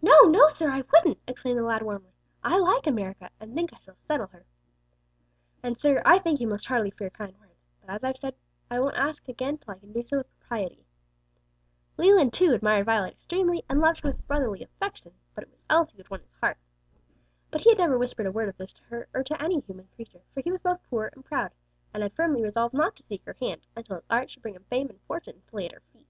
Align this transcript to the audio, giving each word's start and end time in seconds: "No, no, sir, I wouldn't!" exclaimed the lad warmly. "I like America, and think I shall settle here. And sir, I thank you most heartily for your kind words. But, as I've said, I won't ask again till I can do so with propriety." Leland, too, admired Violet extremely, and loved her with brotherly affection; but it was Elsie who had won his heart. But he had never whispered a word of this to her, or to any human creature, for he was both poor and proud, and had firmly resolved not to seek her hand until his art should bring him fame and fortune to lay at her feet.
"No, 0.00 0.22
no, 0.22 0.48
sir, 0.48 0.70
I 0.70 0.82
wouldn't!" 0.90 1.18
exclaimed 1.28 1.58
the 1.58 1.62
lad 1.62 1.82
warmly. 1.82 2.14
"I 2.42 2.58
like 2.58 2.86
America, 2.86 3.28
and 3.38 3.52
think 3.52 3.74
I 3.74 3.78
shall 3.80 3.94
settle 3.94 4.28
here. 4.28 4.46
And 5.62 5.76
sir, 5.76 6.00
I 6.06 6.18
thank 6.18 6.40
you 6.40 6.46
most 6.46 6.66
heartily 6.68 6.92
for 6.92 7.04
your 7.04 7.10
kind 7.10 7.38
words. 7.38 7.60
But, 7.82 7.90
as 7.90 8.02
I've 8.02 8.16
said, 8.16 8.36
I 8.70 8.80
won't 8.80 8.96
ask 8.96 9.28
again 9.28 9.58
till 9.58 9.74
I 9.74 9.78
can 9.78 9.92
do 9.92 10.02
so 10.02 10.16
with 10.16 10.30
propriety." 10.38 10.86
Leland, 11.98 12.32
too, 12.32 12.54
admired 12.54 12.86
Violet 12.86 13.12
extremely, 13.12 13.62
and 13.68 13.82
loved 13.82 14.00
her 14.00 14.08
with 14.08 14.26
brotherly 14.26 14.62
affection; 14.62 15.12
but 15.34 15.44
it 15.44 15.50
was 15.50 15.60
Elsie 15.68 15.98
who 15.98 16.04
had 16.04 16.10
won 16.10 16.20
his 16.20 16.34
heart. 16.40 16.56
But 17.50 17.60
he 17.60 17.68
had 17.68 17.76
never 17.78 17.98
whispered 17.98 18.24
a 18.24 18.32
word 18.32 18.48
of 18.48 18.56
this 18.56 18.72
to 18.72 18.82
her, 18.84 19.08
or 19.12 19.22
to 19.24 19.42
any 19.44 19.60
human 19.60 19.88
creature, 19.94 20.22
for 20.32 20.40
he 20.40 20.50
was 20.50 20.62
both 20.62 20.80
poor 20.88 21.10
and 21.14 21.22
proud, 21.22 21.52
and 21.92 22.02
had 22.02 22.14
firmly 22.14 22.42
resolved 22.42 22.72
not 22.72 22.96
to 22.96 23.02
seek 23.02 23.26
her 23.26 23.36
hand 23.38 23.66
until 23.76 23.96
his 23.96 24.06
art 24.08 24.30
should 24.30 24.40
bring 24.40 24.54
him 24.54 24.64
fame 24.70 24.88
and 24.88 25.02
fortune 25.02 25.42
to 25.46 25.54
lay 25.54 25.66
at 25.66 25.72
her 25.74 25.82
feet. 25.92 26.08